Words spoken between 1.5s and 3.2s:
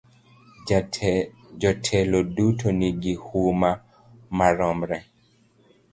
Jotelo duto nigi